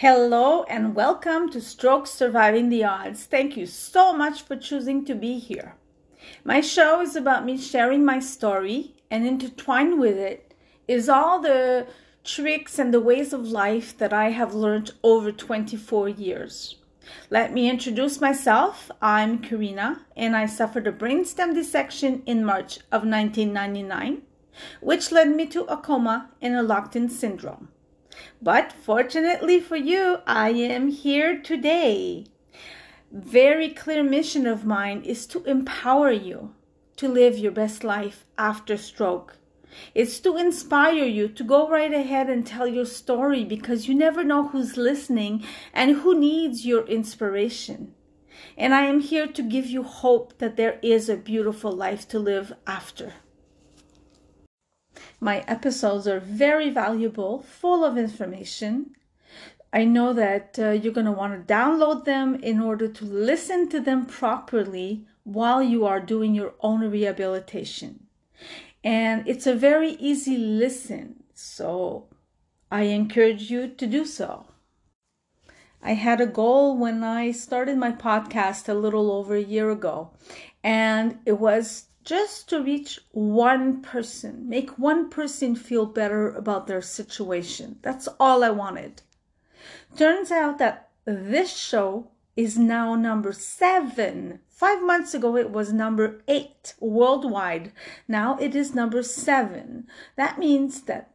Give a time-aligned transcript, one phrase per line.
[0.00, 3.24] Hello and welcome to Stroke Surviving the Odds.
[3.24, 5.76] Thank you so much for choosing to be here.
[6.44, 10.52] My show is about me sharing my story, and intertwined with it
[10.86, 11.86] is all the
[12.24, 16.76] tricks and the ways of life that I have learned over 24 years.
[17.30, 18.90] Let me introduce myself.
[19.00, 24.20] I'm Karina, and I suffered a brainstem dissection in March of 1999,
[24.82, 27.68] which led me to a coma and a locked in syndrome.
[28.40, 32.26] But fortunately for you, I am here today.
[33.12, 36.54] Very clear mission of mine is to empower you
[36.96, 39.38] to live your best life after stroke.
[39.94, 44.24] It's to inspire you to go right ahead and tell your story because you never
[44.24, 47.94] know who's listening and who needs your inspiration.
[48.56, 52.18] And I am here to give you hope that there is a beautiful life to
[52.18, 53.14] live after.
[55.26, 58.94] My episodes are very valuable, full of information.
[59.72, 63.68] I know that uh, you're going to want to download them in order to listen
[63.70, 68.06] to them properly while you are doing your own rehabilitation.
[68.84, 72.06] And it's a very easy listen, so
[72.70, 74.46] I encourage you to do so.
[75.82, 80.12] I had a goal when I started my podcast a little over a year ago,
[80.62, 86.80] and it was just to reach one person, make one person feel better about their
[86.80, 87.78] situation.
[87.82, 89.02] That's all I wanted.
[89.96, 94.38] Turns out that this show is now number seven.
[94.48, 97.72] Five months ago, it was number eight worldwide.
[98.06, 99.88] Now it is number seven.
[100.14, 101.10] That means that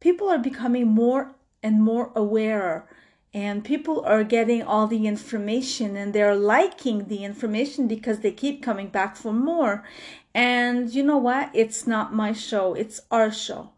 [0.00, 2.88] people are becoming more and more aware
[3.32, 8.62] and people are getting all the information and they're liking the information because they keep
[8.62, 9.84] coming back for more.
[10.34, 11.50] And you know what?
[11.54, 13.70] It's not my show, it's our show.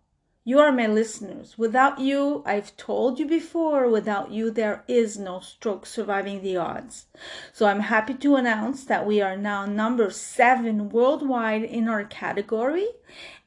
[0.45, 1.57] You are my listeners.
[1.57, 7.07] Without you, I've told you before, without you, there is no stroke surviving the odds.
[7.53, 12.89] So I'm happy to announce that we are now number seven worldwide in our category,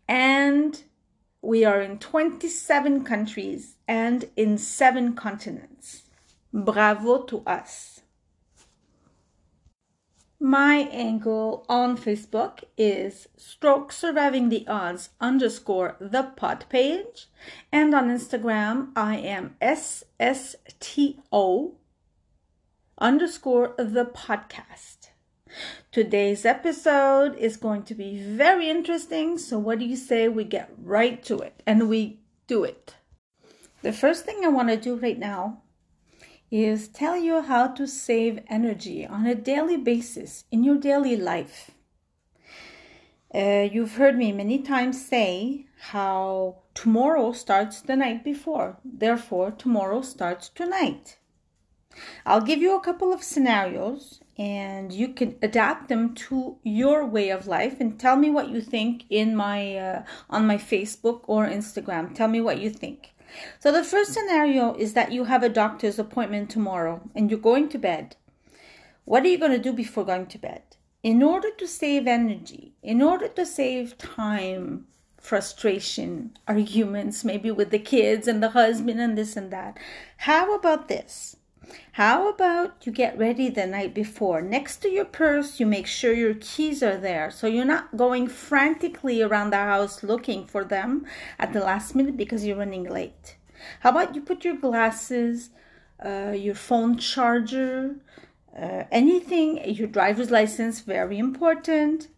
[0.08, 0.82] and
[1.46, 6.04] we are in 27 countries and in seven continents.
[6.52, 8.02] Bravo to us.
[10.40, 17.28] My angle on Facebook is stroke surviving the odds underscore the pod page.
[17.72, 20.16] And on Instagram, I am SSTO
[22.98, 25.10] underscore the podcast.
[25.96, 29.38] Today's episode is going to be very interesting.
[29.38, 32.96] So, what do you say we get right to it and we do it?
[33.82, 35.62] The first thing I want to do right now
[36.52, 41.72] is tell you how to save energy on a daily basis in your daily life.
[43.34, 50.02] Uh, you've heard me many times say how tomorrow starts the night before, therefore, tomorrow
[50.02, 51.20] starts tonight.
[52.26, 57.30] I'll give you a couple of scenarios and you can adapt them to your way
[57.30, 61.48] of life and tell me what you think in my uh, on my Facebook or
[61.48, 62.14] Instagram.
[62.14, 63.14] Tell me what you think.
[63.60, 67.70] So the first scenario is that you have a doctor's appointment tomorrow and you're going
[67.70, 68.16] to bed.
[69.06, 70.64] What are you going to do before going to bed?
[71.04, 74.88] In order to save energy, in order to save time,
[75.20, 79.78] frustration, arguments, maybe with the kids and the husband and this and that,
[80.18, 81.35] how about this?
[81.94, 84.42] How about you get ready the night before?
[84.42, 88.28] Next to your purse, you make sure your keys are there so you're not going
[88.28, 91.06] frantically around the house looking for them
[91.40, 93.38] at the last minute because you're running late.
[93.80, 95.50] How about you put your glasses,
[96.04, 97.96] uh, your phone charger,
[98.58, 102.10] uh, anything, your driver's license, very important.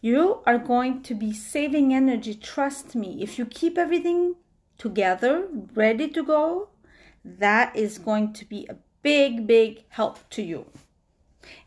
[0.00, 3.22] You are going to be saving energy, trust me.
[3.22, 4.36] If you keep everything
[4.78, 6.68] together, ready to go,
[7.24, 10.66] that is going to be a big, big help to you.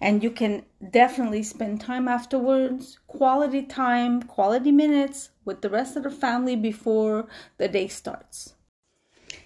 [0.02, 6.04] And you can definitely spend time afterwards, quality time, quality minutes with the rest of
[6.04, 8.56] the family before the day starts.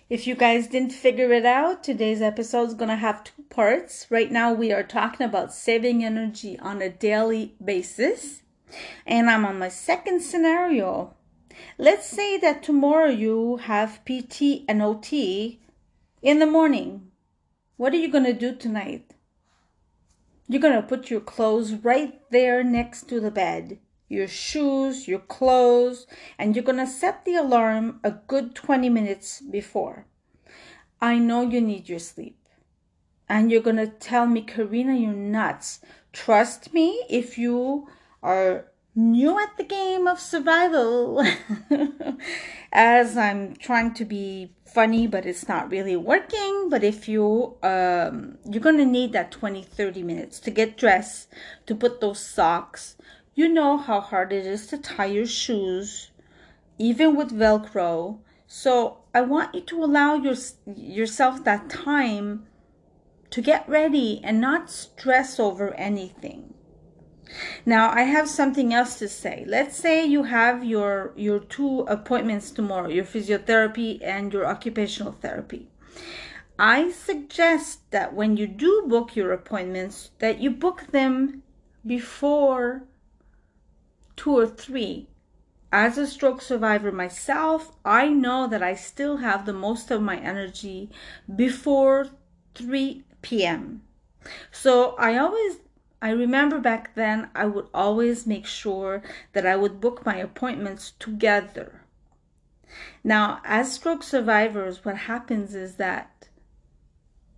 [0.10, 4.08] If you guys didn't figure it out, today's episode is going to have two parts.
[4.10, 8.42] Right now, we are talking about saving energy on a daily basis.
[9.06, 11.14] And I'm on my second scenario.
[11.78, 15.60] Let's say that tomorrow you have PT and OT
[16.24, 17.12] in the morning
[17.78, 19.14] what are you going to do tonight?
[20.48, 23.80] You're going to put your clothes right there next to the bed.
[24.10, 26.06] Your shoes, your clothes,
[26.38, 30.06] and you're going to set the alarm a good 20 minutes before.
[31.02, 32.38] I know you need your sleep.
[33.28, 35.80] And you're going to tell me, Karina, you're nuts.
[36.12, 37.88] Trust me, if you
[38.22, 38.66] are
[38.96, 41.26] new at the game of survival
[42.72, 46.68] as I'm trying to be funny but it's not really working.
[46.70, 51.30] But if you um, you're gonna need that 20 30 minutes to get dressed
[51.66, 52.96] to put those socks.
[53.36, 56.12] You know how hard it is to tie your shoes
[56.78, 58.20] even with velcro.
[58.48, 60.36] So i want you to allow your,
[60.76, 62.46] yourself that time
[63.30, 66.53] to get ready and not stress over anything
[67.66, 69.46] now I have something else to say.
[69.48, 75.70] Let's say you have your your two appointments tomorrow, your physiotherapy and your occupational therapy.
[76.60, 81.44] I suggest that when you do book your appointments that you book them
[81.86, 82.84] before
[84.16, 85.08] 2 or 3.
[85.72, 90.18] As a stroke survivor myself, I know that I still have the most of my
[90.18, 90.92] energy
[91.36, 92.10] before
[92.54, 93.82] 3 p.m.
[94.52, 95.58] So I always
[96.04, 99.02] I remember back then I would always make sure
[99.32, 101.86] that I would book my appointments together.
[103.06, 106.28] Now, as stroke survivors, what happens is that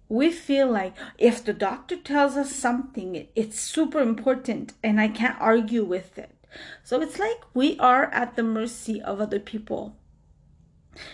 [0.09, 5.39] we feel like if the doctor tells us something, it's super important and I can't
[5.39, 6.35] argue with it.
[6.83, 9.95] So it's like we are at the mercy of other people.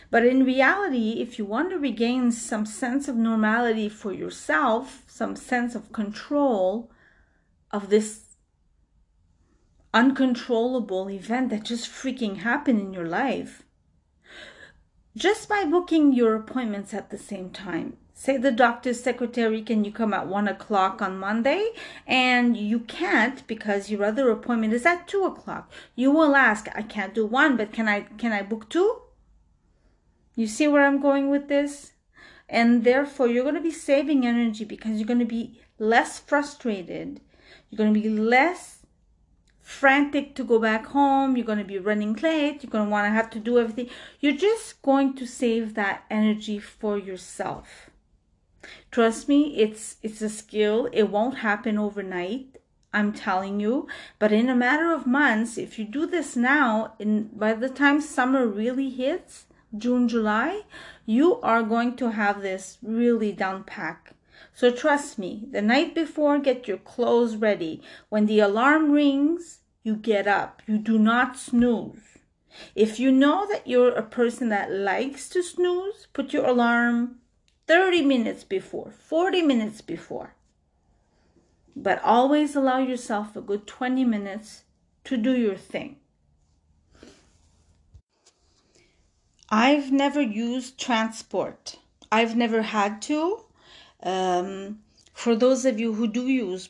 [0.09, 5.35] But in reality, if you want to regain some sense of normality for yourself, some
[5.35, 6.89] sense of control,
[7.71, 8.31] of this
[9.93, 13.63] uncontrollable event that just freaking happened in your life.
[15.15, 17.97] Just by booking your appointments at the same time.
[18.13, 21.71] Say the doctor's secretary, can you come at one o'clock on Monday?
[22.05, 25.71] And you can't because your other appointment is at two o'clock.
[25.95, 29.01] You will ask, I can't do one, but can I can I book two?
[30.35, 31.93] You see where I'm going with this?
[32.47, 37.21] And therefore you're gonna be saving energy because you're gonna be less frustrated
[37.71, 38.85] you're going to be less
[39.61, 41.37] frantic to go back home.
[41.37, 42.61] You're going to be running late.
[42.61, 43.89] You're going to want to have to do everything.
[44.19, 47.89] You're just going to save that energy for yourself.
[48.91, 50.89] Trust me, it's it's a skill.
[50.91, 52.57] It won't happen overnight.
[52.93, 53.87] I'm telling you,
[54.19, 58.01] but in a matter of months, if you do this now, in by the time
[58.01, 59.45] summer really hits,
[59.75, 60.63] June, July,
[61.05, 64.13] you are going to have this really down pack.
[64.61, 67.81] So trust me, the night before, get your clothes ready.
[68.09, 70.61] When the alarm rings, you get up.
[70.67, 72.19] You do not snooze.
[72.75, 77.15] If you know that you're a person that likes to snooze, put your alarm
[77.65, 80.35] 30 minutes before, 40 minutes before.
[81.75, 84.61] But always allow yourself a good 20 minutes
[85.05, 85.95] to do your thing.
[89.49, 91.77] I've never used transport.
[92.11, 93.45] I've never had to.
[94.03, 94.79] Um,
[95.13, 96.69] for those of you who do use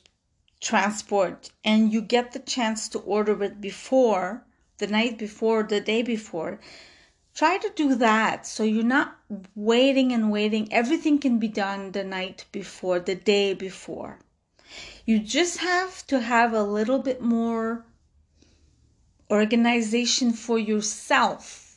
[0.60, 4.44] transport and you get the chance to order it before,
[4.78, 6.60] the night before, the day before,
[7.34, 9.18] try to do that so you're not
[9.56, 10.72] waiting and waiting.
[10.72, 14.20] Everything can be done the night before, the day before.
[15.06, 17.86] You just have to have a little bit more
[19.30, 21.72] organization for yourself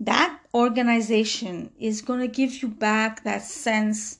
[0.00, 4.18] that organization is going to give you back that sense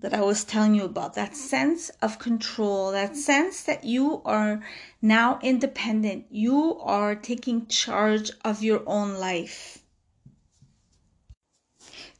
[0.00, 4.60] that I was telling you about that sense of control, that sense that you are
[5.02, 9.84] now independent, you are taking charge of your own life.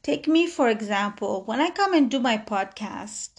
[0.03, 3.30] Take me, for example, when I come and do my podcast,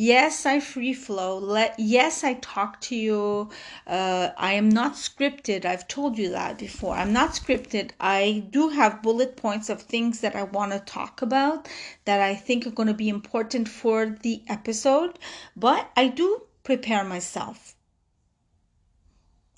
[0.00, 1.36] yes i free flow.
[1.38, 3.50] Let yes i talk to you.
[3.86, 5.66] Uh, i am not scripted.
[5.66, 6.94] I've told you that before.
[6.94, 7.90] I'm not scripted.
[8.00, 11.68] I do have bullet points of things that i want to talk about
[12.06, 15.18] that i think are going to be important for the episode
[15.54, 16.28] but i do
[16.62, 17.74] prepare myself.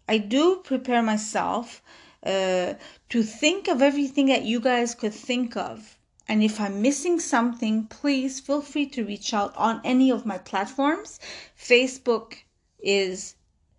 [0.08, 1.82] I do prepare myself
[2.26, 2.74] uh,
[3.10, 5.98] to think of everything that you guys could think of
[6.32, 10.38] and if I'm missing something, please feel free to reach out on any of my
[10.38, 11.20] platforms.
[11.54, 12.38] Facebook
[12.78, 13.34] is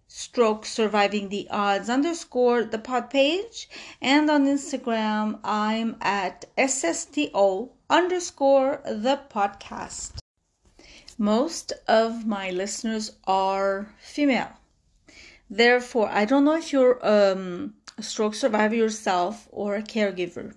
[0.07, 3.67] stroke surviving the odds underscore the pod page.
[4.00, 10.12] And on Instagram, I'm at SSTO underscore the podcast.
[11.17, 14.51] Most of my listeners are female.
[15.50, 20.53] Therefore, I don't know if you're um, a stroke survivor yourself or a caregiver.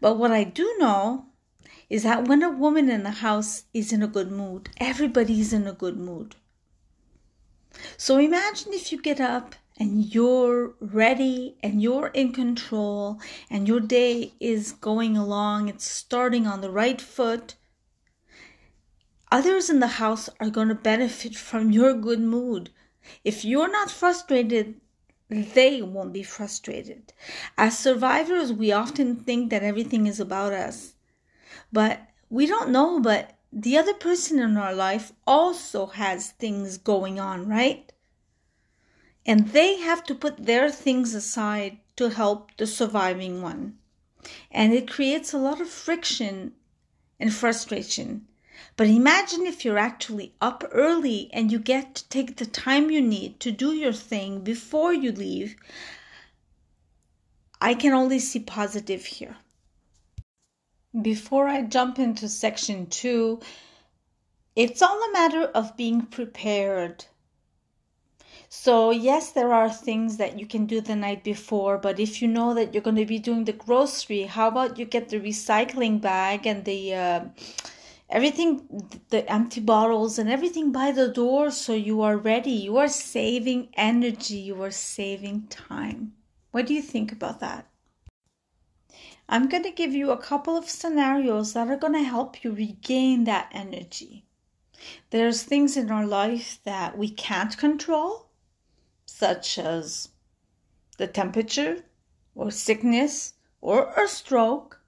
[0.00, 1.26] But what I do know
[1.88, 5.66] is that when a woman in the house is in a good mood, everybody's in
[5.66, 6.36] a good mood.
[7.96, 13.80] So imagine if you get up and you're ready and you're in control and your
[13.80, 17.54] day is going along, it's starting on the right foot.
[19.32, 22.70] Others in the house are going to benefit from your good mood
[23.24, 24.80] If you're not frustrated,
[25.30, 27.12] they won't be frustrated.
[27.56, 30.94] As survivors, we often think that everything is about us.
[31.72, 37.20] But we don't know, but the other person in our life also has things going
[37.20, 37.92] on, right?
[39.24, 43.78] And they have to put their things aside to help the surviving one.
[44.50, 46.54] And it creates a lot of friction
[47.18, 48.26] and frustration.
[48.76, 53.00] But imagine if you're actually up early and you get to take the time you
[53.00, 55.56] need to do your thing before you leave.
[57.60, 59.36] I can only see positive here.
[61.00, 63.40] Before I jump into section two,
[64.56, 67.04] it's all a matter of being prepared.
[68.48, 72.26] So, yes, there are things that you can do the night before, but if you
[72.26, 76.00] know that you're going to be doing the grocery, how about you get the recycling
[76.00, 77.20] bag and the uh,
[78.10, 82.50] everything, the empty bottles and everything by the door so you are ready?
[82.50, 86.12] You are saving energy, you are saving time.
[86.50, 87.66] What do you think about that?
[89.28, 92.52] I'm going to give you a couple of scenarios that are going to help you
[92.52, 94.24] regain that energy.
[95.10, 98.26] There's things in our life that we can't control
[99.06, 100.08] such as
[100.98, 101.84] the temperature
[102.34, 104.79] or sickness or a stroke.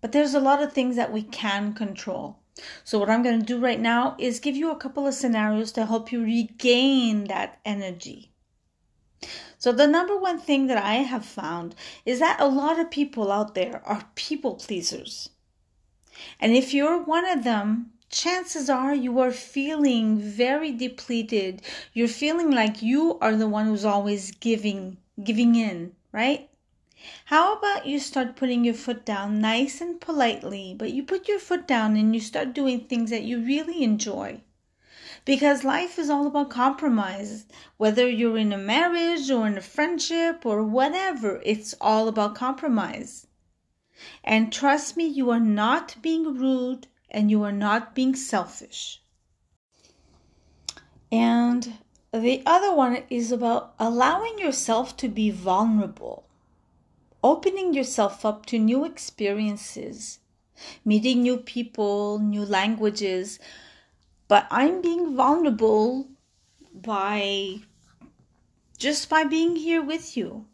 [0.00, 2.38] But there's a lot of things that we can control.
[2.84, 5.72] So, what I'm going to do right now is give you a couple of scenarios
[5.72, 8.32] to help you regain that energy.
[9.56, 13.32] So, the number one thing that I have found is that a lot of people
[13.32, 15.30] out there are people pleasers.
[16.38, 21.62] And if you're one of them, chances are you are feeling very depleted.
[21.94, 26.49] You're feeling like you are the one who's always giving, giving in, right?
[27.26, 31.38] How about you start putting your foot down nice and politely, but you put your
[31.38, 34.42] foot down and you start doing things that you really enjoy?
[35.24, 37.46] Because life is all about compromise.
[37.76, 43.26] Whether you're in a marriage or in a friendship or whatever, it's all about compromise.
[44.24, 49.02] And trust me, you are not being rude and you are not being selfish.
[51.12, 51.78] And
[52.12, 56.24] the other one is about allowing yourself to be vulnerable,
[57.22, 60.20] opening yourself up to new experiences,
[60.84, 63.38] meeting new people, new languages.
[64.28, 66.08] But I'm being vulnerable
[66.72, 67.60] by
[68.78, 70.46] just by being here with you.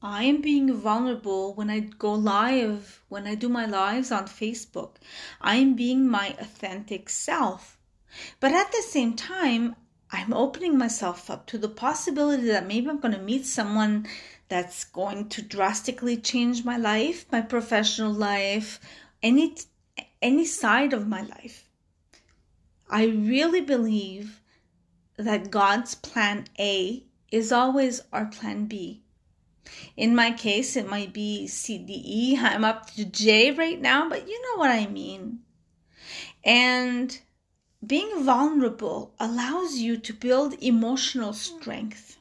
[0.00, 4.96] I am being vulnerable when I go live, when I do my lives on Facebook.
[5.40, 7.78] I am being my authentic self.
[8.38, 9.76] But at the same time,
[10.10, 14.06] I'm opening myself up to the possibility that maybe I'm going to meet someone
[14.48, 18.80] that's going to drastically change my life, my professional life,
[19.22, 19.56] any
[20.20, 21.68] any side of my life.
[22.88, 24.40] I really believe
[25.16, 29.02] that God's plan A is always our plan B.
[29.96, 32.38] In my case, it might be C, D, E.
[32.38, 35.40] I'm up to J right now, but you know what I mean.
[36.44, 37.18] And
[37.84, 42.18] being vulnerable allows you to build emotional strength,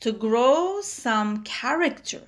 [0.00, 2.22] to grow some character.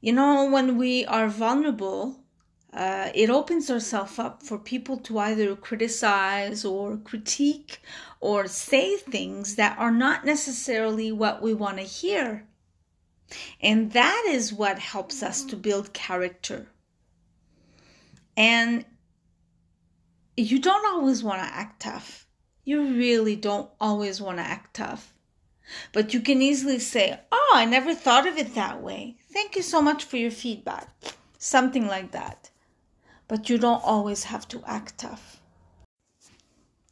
[0.00, 2.16] You know, when we are vulnerable,
[2.74, 7.80] uh, it opens ourselves up for people to either criticize or critique
[8.20, 12.46] or say things that are not necessarily what we want to hear.
[13.60, 16.68] And that is what helps us to build character.
[18.36, 18.84] And
[20.36, 22.26] you don't always want to act tough.
[22.64, 25.13] You really don't always want to act tough.
[25.92, 29.16] But you can easily say, Oh, I never thought of it that way.
[29.32, 30.88] Thank you so much for your feedback.
[31.38, 32.50] Something like that
[33.28, 35.40] but you don't always have to act tough.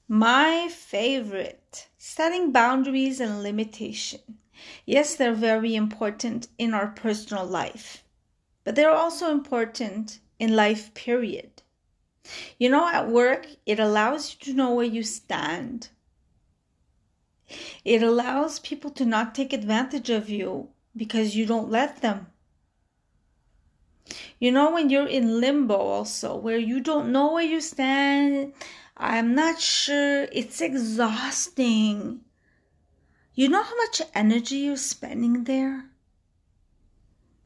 [0.09, 4.39] My favorite setting boundaries and limitation.
[4.87, 8.05] Yes, they're very important in our personal life,
[8.65, 11.63] but they're also important in life, period.
[12.59, 15.89] You know, at work, it allows you to know where you stand.
[17.85, 22.27] It allows people to not take advantage of you because you don't let them.
[24.39, 28.53] You know, when you're in limbo, also, where you don't know where you stand,
[28.97, 32.21] I'm not sure, it's exhausting.
[33.35, 35.87] You know how much energy you're spending there?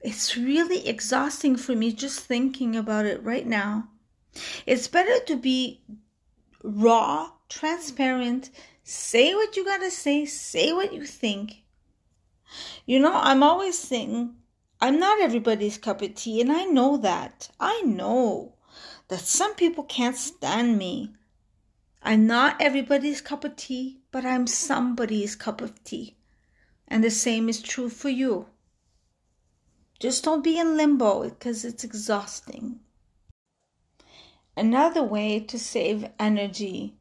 [0.01, 3.89] It's really exhausting for me just thinking about it right now.
[4.67, 5.83] It's better to be
[6.63, 8.51] raw, transparent,
[8.89, 11.65] say what you gotta say, say what you think.
[12.87, 14.37] You know, I'm always saying
[14.81, 17.49] I'm not everybody's cup of tea, and I know that.
[17.59, 18.55] I know
[19.09, 21.15] that some people can't stand me.
[22.01, 26.17] I'm not everybody's cup of tea, but I'm somebody's cup of tea.
[26.87, 28.47] And the same is true for you.
[29.99, 32.79] Just don't be in limbo because it's exhausting.
[34.57, 36.95] Another way to save energy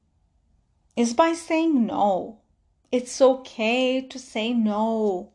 [0.95, 2.39] is by saying no.
[2.91, 5.31] It's okay to say no.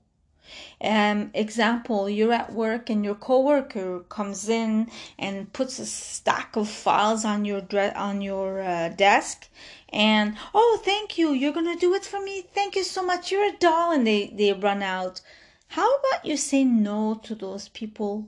[0.81, 6.69] Um, example, you're at work and your coworker comes in and puts a stack of
[6.69, 9.49] files on your dre- on your uh, desk,
[9.91, 12.43] and oh, thank you, you're gonna do it for me.
[12.43, 13.31] Thank you so much.
[13.31, 15.21] You're a doll, and they they run out.
[15.69, 18.27] How about you say no to those people?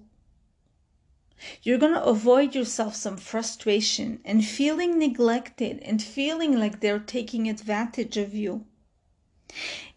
[1.63, 7.49] You're going to avoid yourself some frustration and feeling neglected and feeling like they're taking
[7.49, 8.67] advantage of you.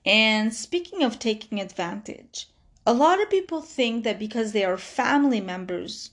[0.05, 2.49] And speaking of taking advantage,
[2.85, 6.11] a lot of people think that because they are family members,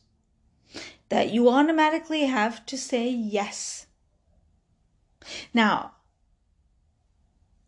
[1.09, 3.87] that you automatically have to say yes.
[5.53, 5.97] Now,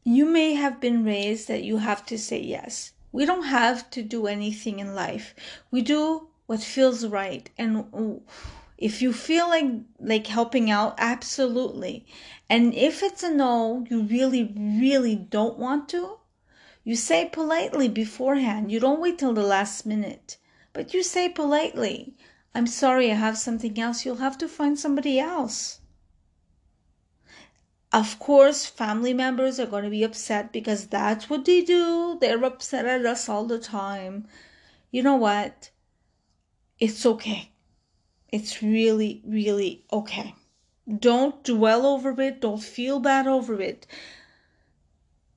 [0.05, 2.93] you may have been raised that you have to say yes.
[3.13, 5.35] We don't have to do anything in life.
[5.71, 7.51] We do what feels right.
[7.59, 8.21] And
[8.79, 12.07] if you feel like like helping out, absolutely.
[12.49, 16.19] And if it's a no, you really, really don't want to,
[16.85, 18.71] you say politely beforehand.
[18.71, 20.37] You don't wait till the last minute.
[20.73, 22.15] But you say politely,
[22.55, 24.05] I'm sorry, I have something else.
[24.05, 25.81] You'll have to find somebody else.
[27.93, 32.17] Of course, family members are going to be upset because that's what they do.
[32.21, 34.29] They're upset at us all the time.
[34.93, 35.71] You know what?
[36.85, 37.49] It's okay.
[38.29, 40.35] It's really, really okay.
[40.87, 42.43] Don't dwell over it.
[42.43, 43.87] Don't feel bad over it.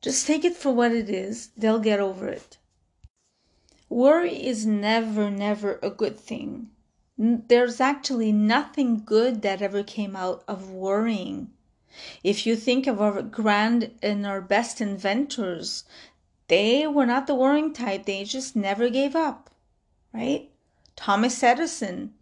[0.02, 1.52] Just take it for what it is.
[1.56, 2.58] They'll get over it.
[3.88, 6.72] Worry is never, never a good thing.
[7.18, 11.52] There's actually nothing good that ever came out of worrying.
[12.26, 15.86] If you think of our grand and our best inventors,
[16.50, 18.04] they were not the worrying type.
[18.04, 19.50] They just never gave up,
[20.12, 20.52] right?
[20.98, 22.16] Thomas Edison,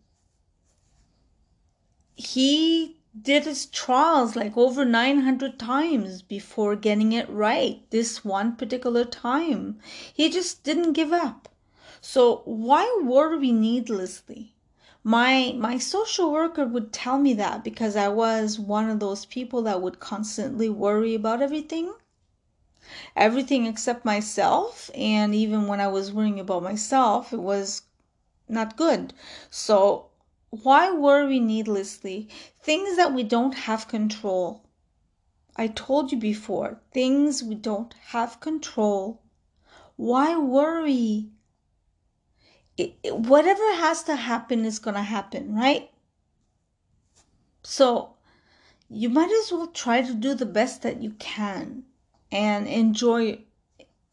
[2.15, 9.05] he did his trials like over 900 times before getting it right this one particular
[9.05, 9.79] time.
[10.13, 11.47] He just didn't give up.
[12.01, 14.53] So why worry needlessly?
[15.03, 19.61] My my social worker would tell me that because I was one of those people
[19.61, 21.93] that would constantly worry about everything.
[23.15, 27.81] Everything except myself, and even when I was worrying about myself, it was
[28.47, 29.13] not good.
[29.49, 30.09] So
[30.49, 32.29] why worry needlessly?
[32.61, 34.63] Things that we don't have control.
[35.55, 39.21] I told you before, things we don't have control.
[39.95, 41.29] Why worry?
[42.77, 45.89] It, it, whatever has to happen is going to happen, right?
[47.63, 48.15] So
[48.89, 51.83] you might as well try to do the best that you can
[52.31, 53.44] and enjoy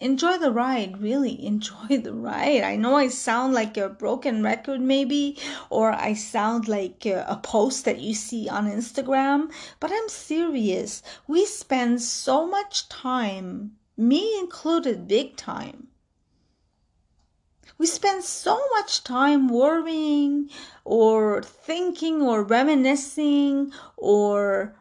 [0.02, 1.46] enjoy the ride really.
[1.52, 2.62] Enjoy the ride.
[2.62, 5.38] I know i sound like a broken record maybe
[5.70, 11.02] or i sound like uh, a post that you see on instagram but i'm serious.
[11.26, 15.88] We spend so much time me included big time.
[17.78, 20.50] We spend so much time worrying
[20.84, 24.74] or thinking or reminiscing or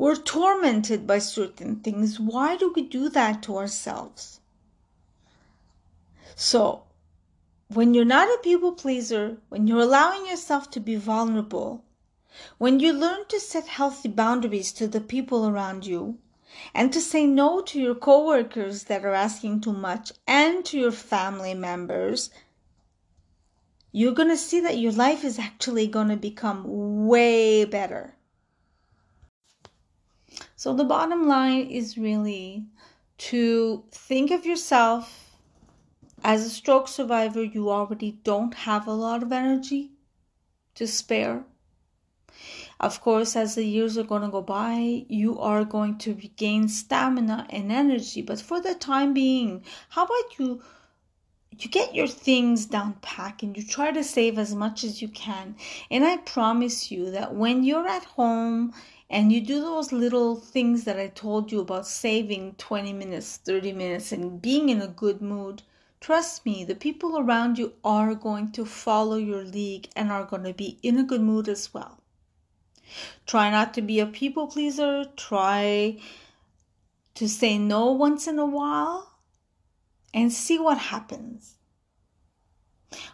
[0.00, 2.18] we're tormented by certain things.
[2.18, 4.40] Why do we do that to ourselves?
[6.34, 6.84] So,
[7.68, 11.84] when you're not a people pleaser, when you're allowing yourself to be vulnerable,
[12.56, 16.16] when you learn to set healthy boundaries to the people around you,
[16.72, 20.92] and to say no to your coworkers that are asking too much and to your
[20.92, 22.30] family members,
[23.92, 28.14] you're going to see that your life is actually going to become way better.
[30.60, 32.66] So the bottom line is really
[33.30, 35.30] to think of yourself
[36.22, 39.92] as a stroke survivor, you already don't have a lot of energy
[40.74, 41.44] to spare.
[42.78, 46.68] Of course, as the years are going to go by, you are going to regain
[46.68, 48.20] stamina and energy.
[48.20, 50.60] But for the time being, how about you?
[51.58, 55.08] You get your things down pack and you try to save as much as you
[55.08, 55.56] can.
[55.90, 58.74] And I promise you that when you're at home
[59.12, 63.72] and you do those little things that I told you about saving 20 minutes, 30
[63.72, 65.62] minutes, and being in a good mood,
[65.98, 70.44] trust me, the people around you are going to follow your lead and are going
[70.44, 71.98] to be in a good mood as well.
[73.26, 75.04] Try not to be a people pleaser.
[75.16, 75.98] Try
[77.16, 79.18] to say no once in a while
[80.14, 81.56] and see what happens.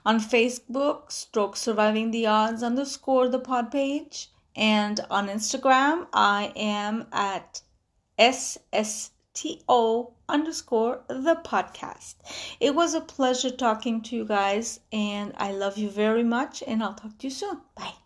[0.04, 7.06] On Facebook, stroke surviving the odds underscore the pod page And on Instagram, I am
[7.12, 7.60] at
[8.18, 12.14] SSTO underscore the podcast.
[12.58, 16.82] It was a pleasure talking to you guys, and I love you very much, and
[16.82, 17.60] I'll talk to you soon.
[17.74, 18.05] Bye.